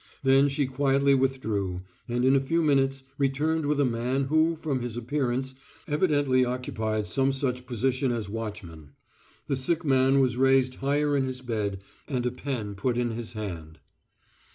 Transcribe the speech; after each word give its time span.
Then 0.23 0.47
she 0.49 0.65
quietly 0.65 1.13
withdrew, 1.13 1.83
and 2.09 2.25
in 2.25 2.35
a 2.35 2.39
few 2.39 2.63
minutes 2.63 3.03
returned 3.19 3.67
with 3.67 3.79
a 3.79 3.85
man 3.85 4.23
who 4.23 4.55
from 4.55 4.79
his 4.81 4.97
appearance 4.97 5.53
evidently 5.87 6.43
occupied 6.43 7.05
some 7.05 7.31
such 7.31 7.67
position 7.67 8.11
as 8.11 8.27
watchman. 8.27 8.93
The 9.45 9.55
sick 9.55 9.85
man 9.85 10.19
was 10.19 10.37
raised 10.37 10.73
higher 10.77 11.15
in 11.15 11.25
his 11.25 11.41
bed 11.41 11.81
and 12.07 12.25
a 12.25 12.31
pen 12.31 12.73
put 12.73 12.97
in 12.97 13.11
his 13.11 13.33
hand. 13.33 13.77